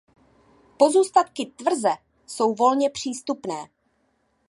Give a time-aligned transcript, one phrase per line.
[0.77, 1.89] Pozůstatky tvrze
[2.25, 3.65] jsou volně přístupné.